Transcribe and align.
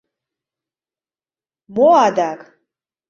Мо 1.73 1.89
адак! 2.05 2.39